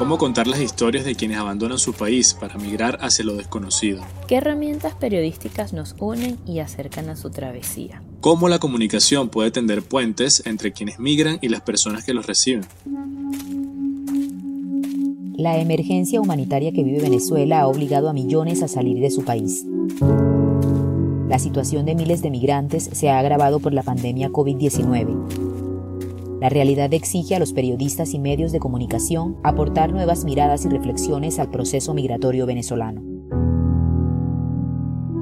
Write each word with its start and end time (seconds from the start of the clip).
cómo 0.00 0.16
contar 0.16 0.46
las 0.46 0.62
historias 0.62 1.04
de 1.04 1.14
quienes 1.14 1.36
abandonan 1.36 1.78
su 1.78 1.92
país 1.92 2.32
para 2.32 2.56
migrar 2.56 2.96
hacia 3.02 3.22
lo 3.22 3.34
desconocido. 3.34 4.00
¿Qué 4.26 4.36
herramientas 4.36 4.94
periodísticas 4.94 5.74
nos 5.74 5.94
unen 5.98 6.38
y 6.46 6.60
acercan 6.60 7.10
a 7.10 7.16
su 7.16 7.28
travesía? 7.28 8.02
Cómo 8.22 8.48
la 8.48 8.58
comunicación 8.58 9.28
puede 9.28 9.50
tender 9.50 9.82
puentes 9.82 10.42
entre 10.46 10.72
quienes 10.72 10.98
migran 10.98 11.36
y 11.42 11.50
las 11.50 11.60
personas 11.60 12.02
que 12.02 12.14
los 12.14 12.26
reciben. 12.26 12.64
La 15.36 15.58
emergencia 15.58 16.18
humanitaria 16.18 16.72
que 16.72 16.82
vive 16.82 17.02
Venezuela 17.02 17.60
ha 17.60 17.66
obligado 17.66 18.08
a 18.08 18.14
millones 18.14 18.62
a 18.62 18.68
salir 18.68 19.00
de 19.00 19.10
su 19.10 19.22
país. 19.26 19.66
La 21.28 21.38
situación 21.38 21.84
de 21.84 21.94
miles 21.94 22.22
de 22.22 22.30
migrantes 22.30 22.88
se 22.90 23.10
ha 23.10 23.18
agravado 23.18 23.60
por 23.60 23.74
la 23.74 23.82
pandemia 23.82 24.30
COVID-19 24.30 25.49
la 26.40 26.48
realidad 26.48 26.92
exige 26.94 27.36
a 27.36 27.38
los 27.38 27.52
periodistas 27.52 28.14
y 28.14 28.18
medios 28.18 28.50
de 28.50 28.60
comunicación 28.60 29.36
aportar 29.44 29.92
nuevas 29.92 30.24
miradas 30.24 30.64
y 30.64 30.70
reflexiones 30.70 31.38
al 31.38 31.50
proceso 31.50 31.92
migratorio 31.92 32.46
venezolano. 32.46 33.02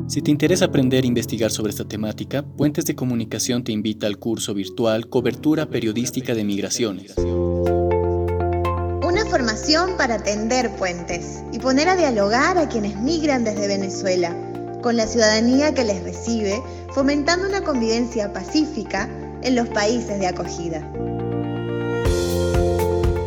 Si 0.07 0.23
te 0.23 0.31
interesa 0.31 0.67
aprender 0.67 1.05
e 1.05 1.09
investigar 1.09 1.51
sobre 1.51 1.71
esta 1.71 1.85
temática, 1.85 2.43
Puentes 2.43 2.87
de 2.87 2.95
Comunicación 2.95 3.65
te 3.65 3.73
invita 3.73 4.07
al 4.07 4.19
curso 4.19 4.55
virtual 4.55 5.09
Cobertura 5.09 5.69
Periodística 5.69 6.35
de 6.35 6.45
Migraciones. 6.45 7.15
Una 7.19 9.27
formación 9.29 9.91
para 9.99 10.15
atender 10.15 10.71
puentes 10.77 11.43
y 11.53 11.59
poner 11.59 11.89
a 11.89 11.97
dialogar 11.97 12.57
a 12.57 12.69
quienes 12.69 12.99
migran 13.01 13.45
desde 13.45 13.67
Venezuela, 13.67 14.35
con 14.83 14.97
la 14.97 15.07
ciudadanía 15.07 15.75
que 15.75 15.85
les 15.85 16.03
recibe, 16.03 16.63
fomentando 16.93 17.49
una 17.49 17.63
convivencia 17.63 18.33
pacífica 18.33 19.11
en 19.43 19.55
los 19.55 19.69
países 19.69 20.19
de 20.19 20.27
acogida. 20.27 20.83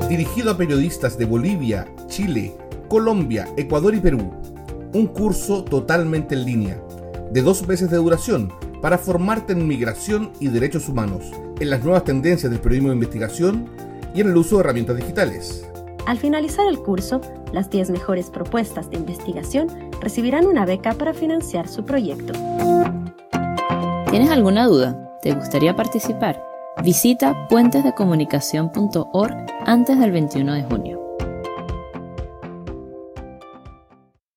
Dirigido 0.09 0.51
a 0.51 0.57
periodistas 0.57 1.17
de 1.17 1.25
Bolivia, 1.25 1.87
Chile, 2.07 2.53
Colombia, 2.89 3.47
Ecuador 3.55 3.95
y 3.95 3.99
Perú. 3.99 4.31
Un 4.93 5.07
curso 5.07 5.63
totalmente 5.63 6.35
en 6.35 6.45
línea, 6.45 6.81
de 7.31 7.41
dos 7.41 7.65
meses 7.65 7.89
de 7.89 7.97
duración, 7.97 8.51
para 8.81 8.97
formarte 8.97 9.53
en 9.53 9.67
migración 9.67 10.31
y 10.39 10.49
derechos 10.49 10.89
humanos, 10.89 11.31
en 11.59 11.69
las 11.69 11.83
nuevas 11.83 12.03
tendencias 12.03 12.51
del 12.51 12.59
periodismo 12.59 12.89
de 12.89 12.95
investigación 12.95 13.69
y 14.13 14.21
en 14.21 14.29
el 14.29 14.35
uso 14.35 14.57
de 14.57 14.61
herramientas 14.61 14.97
digitales. 14.97 15.65
Al 16.05 16.17
finalizar 16.17 16.67
el 16.67 16.79
curso, 16.79 17.21
las 17.53 17.69
10 17.69 17.91
mejores 17.91 18.29
propuestas 18.29 18.89
de 18.89 18.97
investigación 18.97 19.69
recibirán 20.01 20.45
una 20.45 20.65
beca 20.65 20.93
para 20.93 21.13
financiar 21.13 21.67
su 21.67 21.85
proyecto. 21.85 22.33
¿Tienes 24.09 24.29
alguna 24.29 24.65
duda? 24.65 25.10
¿Te 25.21 25.33
gustaría 25.35 25.75
participar? 25.75 26.43
Visita 26.83 27.47
puentesdecomunicación.org 27.47 29.45
antes 29.65 29.99
del 29.99 30.11
21 30.11 30.53
de 30.53 30.63
junio. 30.63 31.00